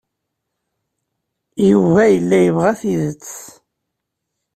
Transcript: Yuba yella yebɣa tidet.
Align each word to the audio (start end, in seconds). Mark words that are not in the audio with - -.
Yuba 1.69 2.01
yella 2.13 2.37
yebɣa 2.45 2.71
tidet. 2.79 3.29